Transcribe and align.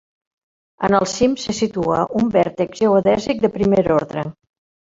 En 0.87 0.95
el 0.99 1.05
cim 1.11 1.35
se 1.43 1.55
situa 1.59 2.01
un 2.21 2.33
vèrtex 2.37 2.81
geodèsic 2.81 3.45
de 3.47 3.55
primer 3.61 3.87
ordre. 4.01 4.29